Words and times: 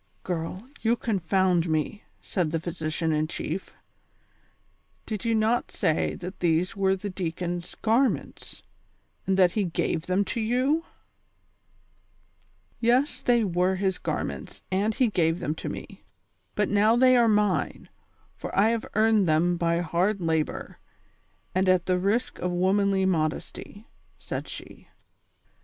"Girl, 0.23 0.67
you 0.81 0.95
confound 0.95 1.69
me," 1.69 2.03
said 2.23 2.49
the 2.49 2.59
physician 2.59 3.11
in 3.11 3.27
chief; 3.27 3.75
"did 5.05 5.25
you 5.25 5.35
not 5.35 5.69
say 5.69 6.17
tliat 6.19 6.33
these 6.39 6.75
were 6.75 6.95
the 6.95 7.11
deacon's 7.11 7.75
garments, 7.83 8.63
and 9.27 9.37
that 9.37 9.51
he 9.51 9.63
gave 9.63 10.07
them 10.07 10.25
to 10.25 10.41
you 10.41 10.73
V 10.73 10.73
"'THE 12.81 12.87
COXSPIEATORS 12.87 12.89
AND 12.89 12.89
LOVERS. 12.89 13.21
201" 13.21 13.21
Yes, 13.21 13.21
they 13.21 13.43
were 13.43 13.75
his 13.75 13.97
garments, 13.99 14.61
and 14.71 14.95
he 14.95 15.07
gave 15.09 15.39
them 15.39 15.53
to 15.53 15.69
me; 15.69 16.03
but 16.55 16.67
now 16.69 16.95
they 16.95 17.15
are 17.15 17.27
mine, 17.27 17.87
for 18.35 18.57
I 18.57 18.69
have 18.69 18.87
earned 18.95 19.29
them 19.29 19.55
by 19.55 19.81
hard 19.81 20.19
labor, 20.19 20.79
and 21.53 21.69
at 21.69 21.85
the 21.85 21.99
risk 21.99 22.39
of 22.39 22.51
womanly 22.51 23.05
modesty," 23.05 23.87
said 24.17 24.47
she. 24.47 24.87